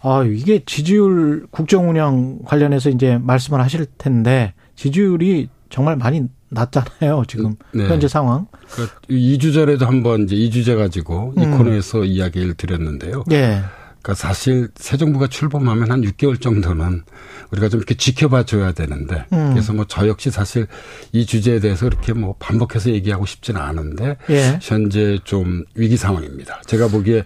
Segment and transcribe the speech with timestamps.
[0.00, 7.56] 아, 이게 지지율 국정 운영 관련해서 이제 말씀을 하실 텐데 지지율이 정말 많이 낮잖아요, 지금
[7.72, 7.88] 네.
[7.88, 8.46] 현재 상황.
[8.70, 11.58] 그 2주 전에도 한번 이제 2주제 가지고 이 음.
[11.58, 13.24] 코너에서 이야기를 드렸는데요.
[13.32, 13.62] 예.
[14.00, 17.02] 그러니까 사실 새 정부가 출범하면 한 6개월 정도는
[17.50, 19.50] 우리가 좀 이렇게 지켜봐 줘야 되는데 음.
[19.52, 20.68] 그래서 뭐 저 역시 사실
[21.10, 24.60] 이 주제에 대해서 이렇게 뭐 반복해서 얘기하고 싶지는 않은데 예.
[24.62, 26.60] 현재 좀 위기 상황입니다.
[26.66, 27.24] 제가 보기에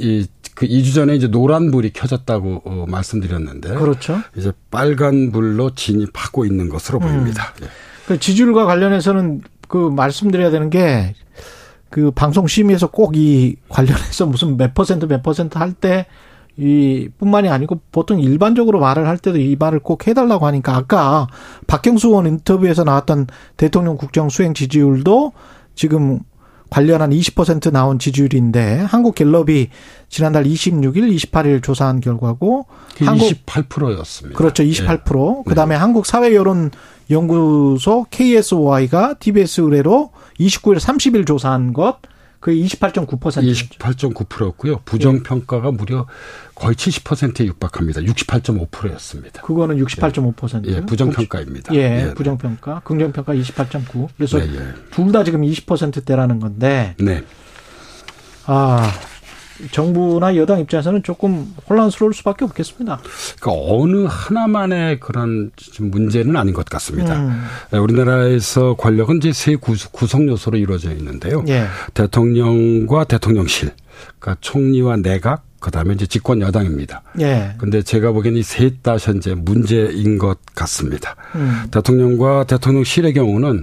[0.00, 0.26] 이
[0.66, 4.20] 그 2주 전에 이제 노란 불이 켜졌다고 어, 말씀드렸는데 그렇죠.
[4.36, 7.02] 이제 빨간 불로 진입하고 있는 것으로 음.
[7.02, 7.52] 보입니다.
[7.62, 7.66] 예.
[8.06, 11.14] 그 지지율과 관련해서는 그 말씀드려야 되는 게
[11.92, 16.06] 그 방송 심의에서 꼭 이 관련해서 무슨 몇 퍼센트 몇 퍼센트 할때
[16.56, 21.26] 이 뿐만이 아니고 보통 일반적으로 말을 할 때도 이 말을 꼭 해달라고 하니까 아까
[21.66, 23.26] 박경수 의원 인터뷰에서 나왔던
[23.58, 25.32] 대통령 국정 수행 지지율도
[25.74, 26.20] 지금
[26.72, 29.68] 관련한 20% 나온 지지율인데 한국 갤럽이
[30.08, 32.64] 지난달 26일, 28일 조사한 결과고
[32.98, 34.38] 한국 28%였습니다.
[34.38, 34.62] 그렇죠.
[34.62, 35.36] 28%.
[35.36, 35.42] 네.
[35.44, 35.78] 그다음에 네.
[35.78, 36.70] 한국 사회 여론
[37.10, 41.98] 연구소 KSOI가 TBS 의뢰로 29일 30일 조사한 것
[42.42, 43.68] 그게 28.9%였죠.
[43.78, 44.80] 28.9%였고요.
[44.84, 45.76] 부정 평가가 네.
[45.76, 46.06] 무려
[46.56, 48.00] 거의 70%에 육박합니다.
[48.00, 49.42] 68.5%였습니다.
[49.42, 50.66] 그거는 68.5%.
[50.66, 51.72] 예, 부정 평가입니다.
[51.76, 52.80] 예, 예 부정 평가.
[52.80, 54.08] 긍정 평가 28.9.
[54.16, 54.74] 그래서 네, 예.
[54.90, 56.96] 둘다 지금 20%대라는 건데.
[56.98, 57.22] 네.
[58.46, 58.92] 아,
[59.70, 63.00] 정부나 여당 입장에서는 조금 혼란스러울 수밖에 없겠습니다.
[63.40, 67.18] 그러니까 어느 하나만의 그런 문제는 아닌 것 같습니다.
[67.20, 67.44] 음.
[67.72, 71.44] 예, 우리나라에서 권력은 이제 세 구성 요소로 이루어져 있는데요.
[71.48, 71.66] 예.
[71.94, 73.70] 대통령과 대통령실,
[74.18, 77.02] 그러니까 총리와 내각, 그다음에 이제 집권 여당입니다.
[77.20, 77.54] 예.
[77.58, 81.14] 근데 제가 보기에는 이 셋 다 현재 문제인 것 같습니다.
[81.36, 81.62] 음.
[81.70, 83.62] 대통령과 대통령실의 경우는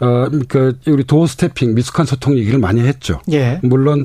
[0.00, 3.20] 어, 그러니까 우리 도어 스태핑, 미숙한 소통 얘기를 많이 했죠.
[3.30, 3.60] 예.
[3.62, 4.04] 물론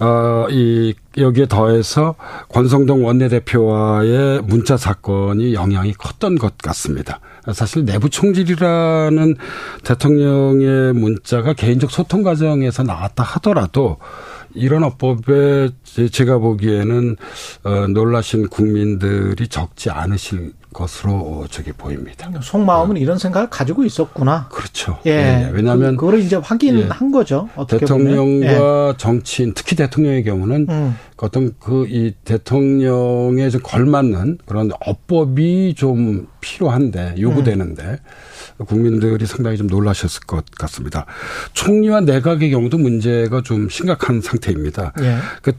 [0.00, 2.16] 어, 이, 여기에 더해서
[2.48, 7.20] 권성동 원내대표와의 문자 사건이 영향이 컸던 것 같습니다.
[7.52, 9.36] 사실 내부 총질이라는
[9.84, 13.98] 대통령의 문자가 개인적 소통 과정에서 나왔다 하더라도
[14.54, 15.70] 이런 어법에
[16.10, 17.16] 제가 보기에는
[17.64, 22.28] 어, 놀라신 국민들이 적지 않으실 것으로 저기 보입니다.
[22.42, 23.00] 속마음은 네.
[23.00, 24.48] 이런 생각을 가지고 있었구나.
[24.48, 24.98] 그렇죠.
[25.06, 25.16] 예.
[25.16, 25.50] 네.
[25.52, 27.12] 왜냐하면 그, 걸 이제 확인한 예.
[27.12, 27.48] 거죠.
[27.68, 28.94] 대통령과 예.
[28.96, 30.96] 정치인, 특히 대통령의 경우는 음.
[31.16, 37.82] 어떤 그 이 대통령에 좀 걸맞는 그런 어법이 좀 필요한데 요구되는데
[38.60, 38.66] 음.
[38.66, 41.06] 국민들이 상당히 좀 놀라셨을 것 같습니다.
[41.52, 44.92] 총리와 내각의 경우도 문제가 좀 심각한 상태입니다.
[45.00, 45.18] 예.
[45.42, 45.52] 그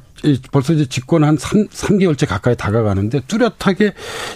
[0.52, 3.94] 벌써 이제 집권 한 3, 3개월째 가까이 다가가는데 뚜렷하게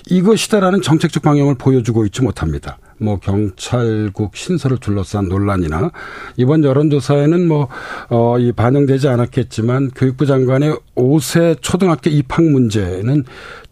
[0.10, 2.78] 이것이다라는 정책적 방향을 보여주고 있지 못합니다.
[2.98, 5.92] 뭐 경찰국 신설을 둘러싼 논란이나
[6.38, 13.24] 이번 여론조사에는 뭐어이 반영되지 않았겠지만 교육부 장관의 5세 초등학교 입학 문제는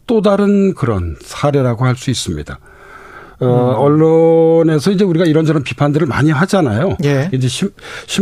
[0.08, 2.60] 또 다른 그런 사례라고 할 수 있습니다.
[3.40, 3.75] 어, 음.
[3.78, 6.98] 언론에서 이제 우리가 이런저런 비판들을 많이 하잖아요.
[7.03, 7.30] 예.
[7.31, 7.70] 이제 신,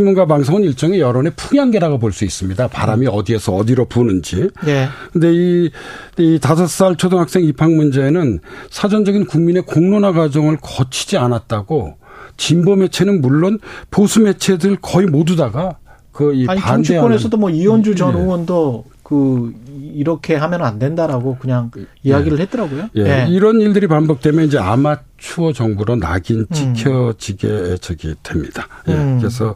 [0.04, 2.68] 문과 방송은 일종의 여론의 풍향계라고 볼 수 있습니다.
[2.68, 4.48] 바람이 어디에서 어디로 부는지.
[4.66, 4.88] 예.
[5.12, 5.70] 근데 이,
[6.18, 8.40] 이 다섯 살 초등학생 입학 문제는
[8.70, 11.96] 사전적인 국민의 공론화 과정을 거치지 않았다고
[12.36, 13.58] 진보 매체는 물론
[13.90, 15.78] 보수 매체들 거의 모두 다가
[16.12, 18.20] 그이 반대하는 정치권에서도 뭐 이현주 전 네.
[18.20, 19.52] 의원도 그
[19.94, 21.84] 이렇게 하면 안 된다라고 그냥 예.
[22.02, 22.88] 이야기를 했더라고요.
[22.96, 23.02] 예.
[23.02, 23.26] 예.
[23.28, 26.46] 이런 일들이 반복되면 이제 아마추어 정부로 낙인 음.
[26.52, 27.76] 찍혀지게 음.
[27.80, 28.66] 저기 됩니다.
[28.88, 28.94] 예.
[28.94, 29.18] 음.
[29.20, 29.54] 그래서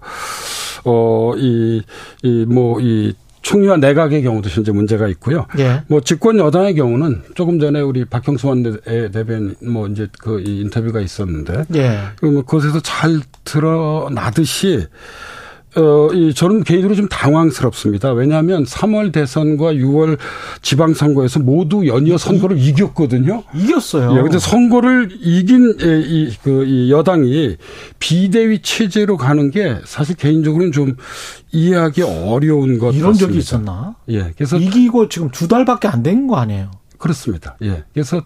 [0.85, 1.83] 어이
[2.23, 5.47] 이 뭐 이 총리와 내각의 경우도 현재 문제가 있고요.
[5.59, 5.83] 예.
[5.89, 11.65] 뭐 집권 여당의 경우는 조금 전에 우리 박형수 원내 대변 뭐 이제 그 인터뷰가 있었는데,
[11.75, 12.01] 예.
[12.17, 14.87] 그 그것에서 잘 드러나듯이
[15.77, 18.13] 어, 이, 저는 개인적으로 좀 당황스럽습니다.
[18.13, 20.19] 왜냐하면 3월 대선과 6월
[20.63, 24.17] 지방선거에서 모두 연이어 선거를 이, 겼거든요 이겼어요.
[24.19, 27.57] 예, 근데 선거를 이긴, 예, 이, 그, 이 여당이
[28.01, 30.97] 비대위 체제로 가는 게 사실 개인적으로는 좀
[31.53, 33.27] 이해하기 어려운 것 이런 같습니다.
[33.27, 33.95] 적이 있었나?
[34.09, 34.33] 예.
[34.37, 34.57] 그래서.
[34.59, 36.71] 이기고 지금 두 달밖에 안 된 거 아니에요?
[36.99, 37.57] 그렇습니다.
[37.63, 37.85] 예.
[37.95, 38.23] 그래서 어,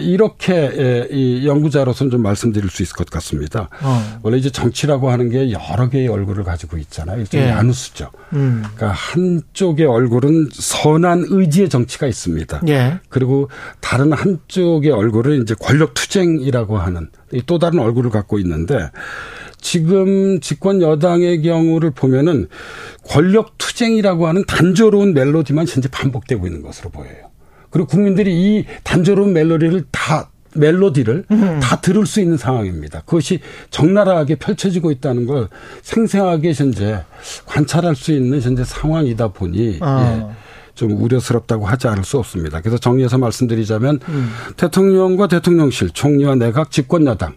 [0.00, 3.68] 이렇게 예, 이 연구자로서는 좀 말씀드릴 수 있을 것 같습니다.
[3.82, 4.20] 어.
[4.22, 7.20] 원래 이제 정치라고 하는 게 여러 개의 얼굴을 가지고 있잖아요.
[7.20, 7.50] 일종의 예.
[7.50, 8.10] 야누스죠.
[8.34, 8.62] 음.
[8.62, 12.62] 그러니까 한쪽의 얼굴은 선한 의지의 정치가 있습니다.
[12.68, 13.00] 예.
[13.08, 13.50] 그리고
[13.80, 17.10] 다른 한쪽의 얼굴은 이제 권력 투쟁이라고 하는
[17.46, 18.90] 또 다른 얼굴을 갖고 있는데
[19.60, 22.48] 지금 집권 여당의 경우를 보면은
[23.04, 27.31] 권력 투쟁이라고 하는 단조로운 멜로디만 현재 반복되고 있는 것으로 보여요.
[27.72, 31.60] 그리고 국민들이 이 단조로운 멜로디를 다 멜로디를 음.
[31.60, 33.00] 다 들을 수 있는 상황입니다.
[33.00, 33.40] 그것이
[33.70, 35.48] 적나라하게 펼쳐지고 있다는 걸
[35.82, 37.02] 생생하게 현재
[37.46, 40.28] 관찰할 수 있는 현재 상황이다 보니 아.
[40.30, 40.36] 예.
[40.74, 42.60] 좀 우려스럽다고 하지 않을 수 없습니다.
[42.60, 44.30] 그래서 정리해서 말씀드리자면 음.
[44.56, 47.34] 대통령과 대통령실, 총리와 내각, 집권 여당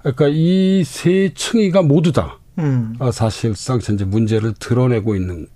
[0.00, 2.94] 그러니까 이 세 층위가 모두 다 음.
[2.98, 5.46] 어, 사실상 현재 문제를 드러내고 있는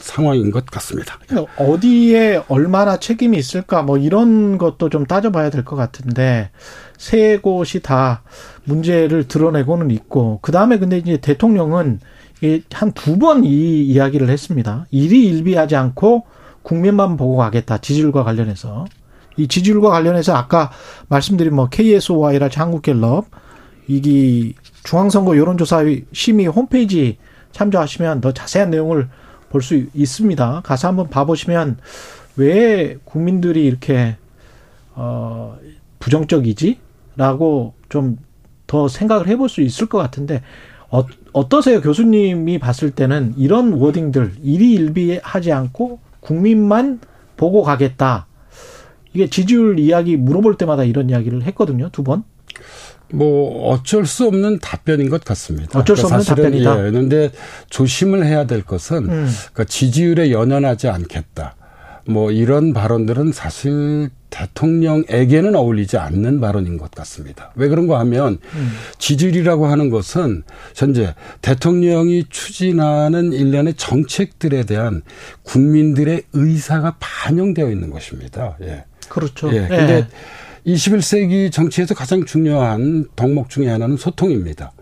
[0.00, 1.18] 상황인 것 같습니다.
[1.56, 6.50] 어디에 얼마나 책임이 있을까 뭐 이런 것도 좀 따져봐야 될 것 같은데
[6.98, 8.22] 세 곳이 다
[8.64, 12.00] 문제를 드러내고는 있고 그 다음에 근데 이제 대통령은
[12.72, 14.86] 한 두 번 이 이야기를 했습니다.
[14.90, 16.24] 일이 일비하지 않고
[16.62, 18.84] 국민만 보고 가겠다 지지율과 관련해서
[19.36, 20.70] 이 지지율과 관련해서 아까
[21.08, 23.26] 말씀드린 뭐 KSOI라지 한국갤럽
[23.88, 27.18] 이기 중앙선거 여론조사 심의 홈페이지
[27.52, 29.08] 참조하시면 더 자세한 내용을
[29.54, 30.62] 볼 수 있습니다.
[30.64, 31.78] 가서 한번 봐보시면
[32.36, 34.16] 왜 국민들이 이렇게
[34.94, 35.56] 어
[36.00, 38.18] 부정적이지?라고 좀
[38.66, 40.42] 더 생각을 해볼 수 있을 것 같은데
[40.90, 47.00] 어, 어떠세요, 교수님이 봤을 때는 이런 워딩들 일희일비하지 않고 국민만
[47.36, 48.26] 보고 가겠다.
[49.12, 52.24] 이게 지지율 이야기 물어볼 때마다 이런 이야기를 했거든요, 두 번.
[53.12, 55.78] 뭐 어쩔 수 없는 답변인 것 같습니다.
[55.78, 56.86] 어쩔 수 없는 그러니까 답변이다.
[56.86, 57.30] 예, 그런데
[57.70, 59.28] 조심을 해야 될 것은 음.
[59.52, 61.56] 그러니까 지지율에 연연하지 않겠다.
[62.06, 67.52] 뭐 이런 발언들은 사실 대통령에게는 어울리지 않는 발언인 것 같습니다.
[67.54, 68.72] 왜 그런가 하면 음.
[68.98, 70.42] 지지율이라고 하는 것은
[70.74, 75.02] 현재 대통령이 추진하는 일련의 정책들에 대한
[75.44, 78.56] 국민들의 의사가 반영되어 있는 것입니다.
[78.62, 78.84] 예.
[79.08, 79.54] 그렇죠.
[79.54, 79.66] 예.
[79.68, 80.06] 근데 예.
[80.66, 84.72] 21세기 정치에서 가장 중요한 덕목 중의 하나는 소통입니다.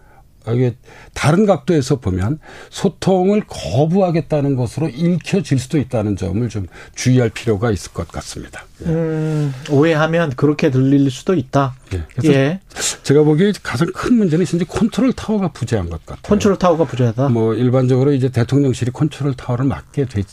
[0.50, 0.74] 이게
[1.14, 2.40] 다른 각도에서 보면
[2.70, 8.64] 소통을 거부하겠다는 것으로 읽혀질 수도 있다는 점을 좀 주의할 필요가 있을 것 같습니다.
[8.84, 8.88] 예.
[8.88, 11.76] 음, 오해하면 그렇게 들릴 수도 있다.
[11.94, 12.02] 예.
[12.16, 12.60] 그래서 예.
[13.04, 16.22] 제가 보기에 가장 큰 문제는 진짜 컨트롤 타워가 부재한 것 같아요.
[16.22, 17.28] 컨트롤 타워가 부재하다.
[17.28, 20.24] 뭐 일반적으로 이제 대통령실이 컨트롤 타워를 맡게 돼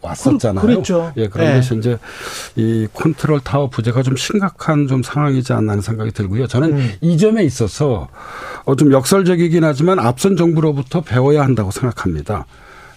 [0.00, 0.64] 왔었잖아요.
[0.64, 1.12] 그랬죠.
[1.16, 1.76] 예, 그런 네.
[1.76, 1.98] 이제
[2.56, 6.46] 이 컨트롤 타워 부재가 좀 심각한 좀 상황이지 않나 하는 생각이 들고요.
[6.46, 6.92] 저는 음.
[7.00, 8.08] 이 점에 있어서
[8.64, 12.46] 어, 좀 역설적이긴 하지만 앞선 정부로부터 배워야 한다고 생각합니다.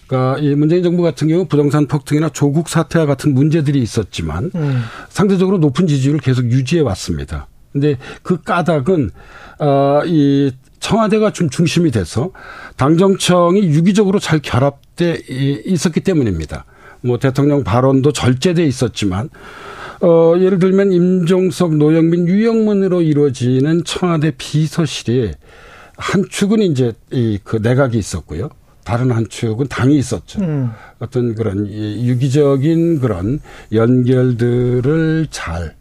[0.06, 4.82] 그러니까 이 문재인 정부 같은 경우 부동산 폭등이나 조국 사태와 같은 문제들이 있었지만 음.
[5.08, 7.48] 상대적으로 높은 지지율을 계속 유지해 왔습니다.
[7.72, 9.10] 근데 그 까닭은
[9.58, 12.32] 어이 청와대가 좀 중심이 돼서
[12.76, 15.22] 당정청이 유기적으로 잘 결합돼
[15.64, 16.66] 있었기 때문입니다.
[17.02, 19.28] 뭐 대통령 발언도 절제돼 있었지만
[20.00, 25.32] 어 예를 들면 임종석, 노영민, 유영문으로 이루어지는 청와대 비서실이
[25.96, 28.50] 한 축은 이제 이 그 내각이 있었고요.
[28.84, 30.40] 다른 한 축은 당이 있었죠.
[30.40, 30.70] 음.
[30.98, 33.38] 어떤 그런 유기적인 그런
[33.72, 35.74] 연결들을 잘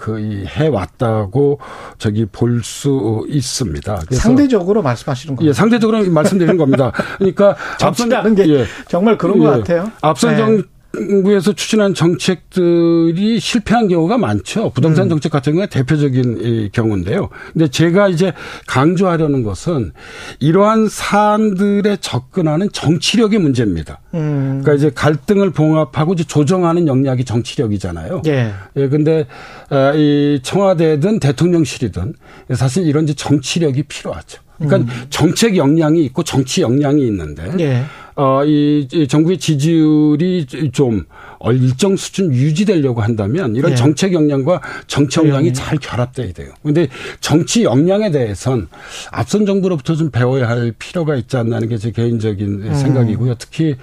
[0.00, 1.60] 그 해왔다고
[1.98, 4.02] 저기 볼 수 있습니다.
[4.10, 5.48] 상대적으로 말씀하시는 거예요?
[5.48, 6.92] 예, 상대적으로 말씀드리는 겁니다.
[7.18, 9.90] 그러니까 앞선 게 예, 정말 그런 예, 것 같아요.
[10.00, 10.62] 앞선 네.
[10.92, 14.70] 정 정부에서 추진한 정책들이 실패한 경우가 많죠.
[14.70, 15.10] 부동산 음.
[15.10, 17.28] 정책 같은 경우가 대표적인 경우인데요.
[17.52, 18.32] 근데 제가 이제
[18.66, 19.92] 강조하려는 것은
[20.40, 24.00] 이러한 사안들에 접근하는 정치력의 문제입니다.
[24.14, 24.60] 음.
[24.62, 28.22] 그러니까 이제 갈등을 봉합하고 이제 조정하는 역량이 정치력이잖아요.
[28.26, 28.52] 예.
[28.76, 28.88] 예.
[28.88, 29.26] 근데
[29.68, 32.14] 아, 이 청와대든 대통령실이든
[32.54, 34.42] 사실 이런 이제 정치력이 필요하죠.
[34.60, 35.06] 그러니까 음.
[35.10, 37.82] 정책 역량이 있고 정치 역량이 있는데 예.
[38.16, 41.06] 어, 이, 이 정부의 지지율이 좀
[41.52, 43.74] 일정 수준 유지되려고 한다면 이런 예.
[43.74, 46.52] 정책 역량과 정치 역량이 잘 결합돼야 돼요.
[46.60, 46.88] 그런데
[47.20, 48.68] 정치 역량에 대해선
[49.10, 52.74] 앞선 정부로부터 좀 배워야 할 필요가 있지 않나 하는 게 제 개인적인 음.
[52.74, 53.36] 생각이고요.
[53.38, 53.74] 특히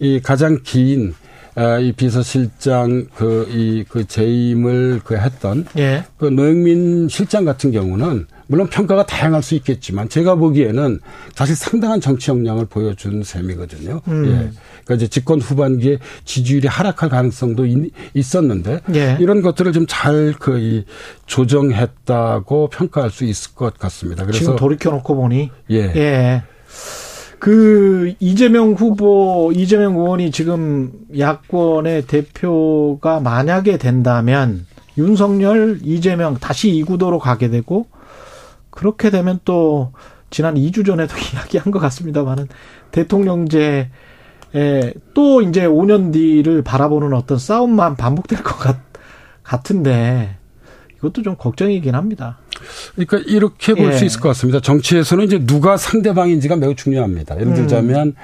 [0.00, 1.27] 이 가장 긴 아,
[1.80, 6.04] 이 비서실장 그, 이, 그 재임을 그 했던 예.
[6.16, 11.00] 그 노영민 실장 같은 경우는 물론 평가가 다양할 수 있겠지만 제가 보기에는
[11.34, 14.00] 사실 상당한 정치 역량을 보여준 셈이거든요.
[14.08, 14.24] 음.
[14.26, 14.58] 예.
[14.84, 17.66] 그러니까 이제 집권 후반기에 지지율이 하락할 가능성도
[18.14, 19.18] 있었는데 예.
[19.20, 20.84] 이런 것들을 좀잘 거의
[21.26, 24.24] 조정했다고 평가할 수 있을 것 같습니다.
[24.24, 25.92] 그래서 지금 돌이켜 놓고 보니 예.
[25.94, 26.42] 예.
[27.38, 34.66] 그 이재명 후보 이재명 의원이 지금 야권의 대표가 만약에 된다면
[34.96, 37.86] 윤석열, 이재명 다시 이 구도로 가게 되고
[38.70, 39.92] 그렇게 되면 또
[40.30, 42.48] 지난 2주 전에도 이야기한 것 같습니다만은
[42.90, 43.90] 대통령제
[44.54, 48.78] 에 또 이제 5년 뒤를 바라보는 어떤 싸움만 반복될 것 같,
[49.42, 50.36] 같은데
[50.96, 52.38] 이것도 좀 걱정이긴 합니다.
[52.94, 54.06] 그러니까 이렇게 볼수 예.
[54.06, 54.60] 있을 것 같습니다.
[54.60, 57.40] 정치에서는 이제 누가 상대방인지가 매우 중요합니다.
[57.40, 58.14] 예를 들자면 음.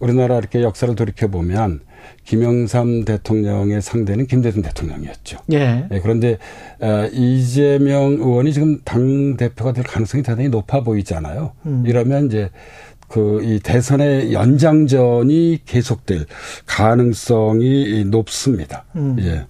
[0.00, 1.80] 우리나라 이렇게 역사를 돌이켜 보면
[2.24, 5.38] 김영삼 대통령의 상대는 김대중 대통령이었죠.
[5.52, 5.86] 예.
[5.90, 6.38] 예 그런데
[6.80, 11.52] 어, 이재명 의원이 지금 당 대표가 될 가능성이 대단히 높아 보이잖아요.
[11.66, 11.84] 음.
[11.86, 12.50] 이러면 이제
[13.12, 16.24] 그 이 대선의 연장전이 계속될
[16.66, 18.84] 가능성이 높습니다.
[18.96, 19.16] 음.
[19.20, 19.44] 예.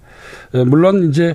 [0.54, 0.64] 예.
[0.64, 1.34] 물론 이제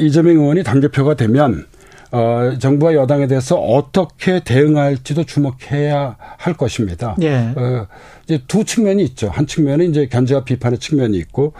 [0.00, 1.66] 이재명 의원이 당 대표가 되면
[2.10, 7.16] 어, 정부와 여당에 대해서 어떻게 대응할지도 주목해야 할 것입니다.
[7.22, 7.52] 예.
[7.56, 7.86] 어,
[8.24, 9.28] 이제 두 측면이 있죠.
[9.28, 11.52] 한 측면은 이제 견제와 비판의 측면이 있고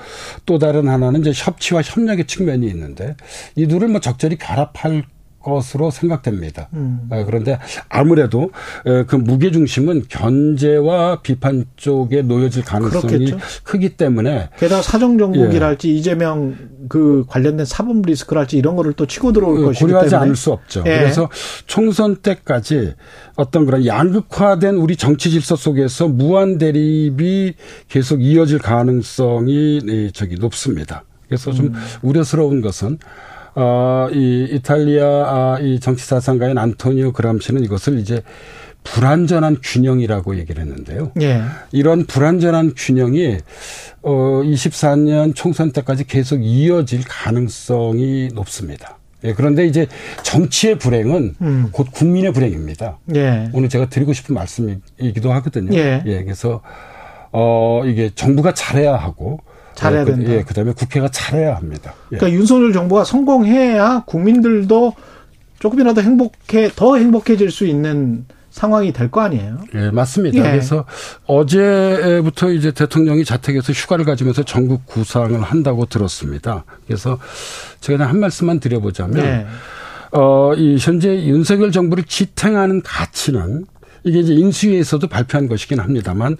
[0.46, 3.16] 또 다른 하나는 이제 협치와 협력의 측면이 있는데
[3.56, 5.04] 이 둘을 뭐 적절히 결합할
[5.48, 6.68] 것으로 생각됩니다.
[6.74, 7.08] 음.
[7.10, 8.50] 어, 그런데 아무래도
[8.84, 13.38] 어, 그 무게 중심은 견제와 비판 쪽에 놓여질 가능성이 그렇겠죠.
[13.62, 15.92] 크기 때문에 게다가 사정 정국이랄지 예.
[15.92, 16.56] 이재명
[16.88, 20.52] 그 관련된 사법 리스크랄지 이런 거를 또 치고 들어올 어, 것이기 고려하지 때문에 않을 수
[20.52, 20.80] 없죠.
[20.86, 20.98] 예.
[20.98, 21.28] 그래서
[21.66, 22.94] 총선 때까지
[23.36, 27.54] 어떤 그런 양극화된 우리 정치 질서 속에서 무한 대립이
[27.88, 31.04] 계속 이어질 가능성이 저기 높습니다.
[31.26, 31.74] 그래서 좀 음.
[32.02, 32.98] 우려스러운 것은
[33.54, 38.22] 어, 이 이탈리아 아, 이 정치 사상가인 안토니오 그람시는 이것을 이제
[38.84, 41.12] 불완전한 균형이라고 얘기를 했는데요.
[41.20, 41.42] 예.
[41.72, 43.38] 이런 불완전한 균형이
[44.02, 44.12] 어
[44.44, 48.98] 24년 총선 때까지 계속 이어질 가능성이 높습니다.
[49.24, 49.88] 예, 그런데 이제
[50.22, 51.68] 정치의 불행은 음.
[51.72, 52.98] 곧 국민의 불행입니다.
[53.16, 53.50] 예.
[53.52, 55.76] 오늘 제가 드리고 싶은 말씀이기도 하거든요.
[55.76, 56.02] 예.
[56.06, 56.62] 예 그래서
[57.32, 59.40] 어 이게 정부가 잘해야 하고
[59.78, 60.32] 잘해야 그, 된다.
[60.32, 61.94] 예, 그다음에 국회가 잘해야 합니다.
[62.12, 62.16] 예.
[62.16, 64.92] 그러니까 윤석열 정부가 성공해야 국민들도
[65.60, 69.58] 조금이라도 행복해 더 행복해질 수 있는 상황이 될 거 아니에요?
[69.74, 70.38] 예, 맞습니다.
[70.38, 70.42] 예.
[70.42, 70.84] 그래서
[71.26, 76.64] 어제부터 이제 대통령이 자택에서 휴가를 가지면서 전국 구상을 한다고 들었습니다.
[76.86, 77.18] 그래서
[77.80, 79.46] 제가 한 말씀만 드려보자면, 예.
[80.10, 83.66] 어, 이 현재 윤석열 정부를 지탱하는 가치는
[84.04, 86.36] 이게 이제 인수위에서도 발표한 것이긴 합니다만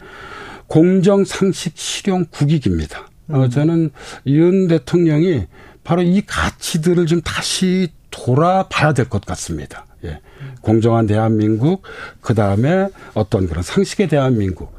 [0.67, 3.08] 공정, 상식, 실용, 국익입니다.
[3.31, 3.51] 어, 음.
[3.51, 3.91] 저는
[4.27, 5.47] 윤 대통령이
[5.85, 9.87] 바로 이 가치들을 좀 다시 돌아봐야 될 것 같습니다.
[10.05, 10.21] 예.
[10.61, 11.83] 공정한 대한민국,
[12.21, 14.73] 그 다음에 어떤 그런 상식의 대한민국,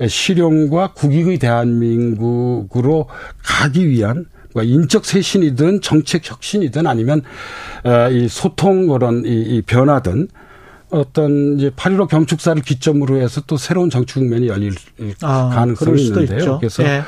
[0.00, 3.08] 예, 실용과 국익의 대한민국으로
[3.42, 4.26] 가기 위한
[4.56, 7.22] 인적 쇄신이든 정책 혁신이든 아니면
[7.84, 10.28] 어, 이 소통 그런 이 변화든
[10.90, 14.74] 어떤 이제 8.15 경축사를 기점으로 해서 또 새로운 정치 국면이 열릴
[15.22, 16.38] 아, 가능성이 있는데요.
[16.38, 16.58] 있죠.
[16.58, 17.02] 그래서 네.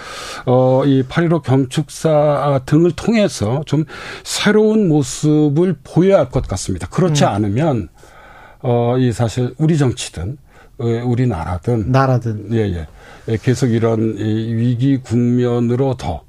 [0.46, 3.84] 어, 이 8.15 경축사 등을 통해서 좀
[4.24, 6.86] 새로운 모습을 보여야 할 것 같습니다.
[6.88, 7.28] 그렇지 음.
[7.28, 7.88] 않으면
[8.62, 10.36] 어, 이 사실 우리 정치든
[10.78, 12.86] 어, 우리나라든 나라든 예, 예.
[13.28, 16.22] 예 계속 이런 이 위기 국면으로 더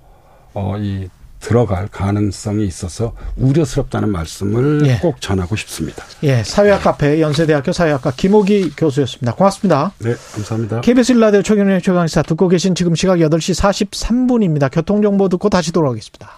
[0.54, 1.08] 어, 이
[1.42, 4.98] 들어갈 가능성이 있어서 우려스럽다는 말씀을 예.
[5.00, 6.06] 꼭 전하고 싶습니다.
[6.24, 9.36] 예, 사회학 카페 연세대학교 사회학과 김호기 교수였습니다.
[9.36, 9.92] 고맙습니다.
[10.00, 10.82] 네, 감사합니다.
[10.82, 14.72] KBS 일라디오 최경영의 최강시사 듣고 계신 지금 시각 8시 43분입니다.
[14.72, 16.32] 교통정보 듣고 다시 돌아오겠습니다.